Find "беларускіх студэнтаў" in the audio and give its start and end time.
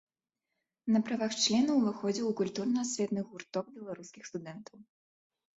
3.77-4.77